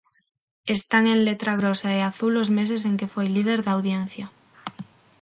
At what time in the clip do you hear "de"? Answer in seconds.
3.61-3.71